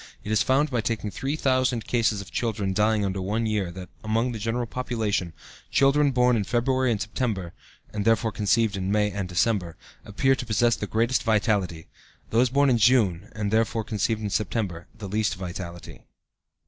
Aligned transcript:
It 0.23 0.31
is 0.31 0.41
found 0.41 0.71
by 0.71 0.81
taking 0.81 1.11
3000 1.11 1.85
cases 1.85 2.21
of 2.21 2.31
children 2.31 2.73
dying 2.73 3.05
under 3.05 3.21
one 3.21 3.45
year 3.45 3.69
that, 3.71 3.89
among 4.03 4.31
the 4.31 4.39
general 4.39 4.65
population, 4.65 5.31
children 5.69 6.09
born 6.09 6.35
in 6.35 6.43
February 6.43 6.89
and 6.89 6.99
September 6.99 7.53
(and 7.93 8.03
therefore 8.03 8.31
conceived 8.31 8.75
in 8.75 8.91
May 8.91 9.11
and 9.11 9.29
December) 9.29 9.77
appear 10.03 10.33
to 10.33 10.43
possess 10.47 10.75
the 10.75 10.87
greatest 10.87 11.21
vitality, 11.21 11.81
and 11.81 12.31
those 12.31 12.49
born 12.49 12.71
in 12.71 12.79
June, 12.79 13.29
and, 13.35 13.51
therefore, 13.51 13.83
conceived 13.83 14.23
in 14.23 14.31
September, 14.31 14.87
the 14.97 15.07
least 15.07 15.35
vitality. 15.35 16.01